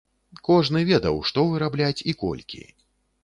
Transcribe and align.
Кожны 0.47 0.81
ведаў, 0.91 1.19
што 1.31 1.43
вырабляць 1.51 2.05
і 2.13 2.17
колькі. 2.23 2.63